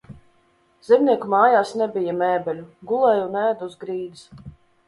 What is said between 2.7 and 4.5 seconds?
gulēja un ēda uz grīdas.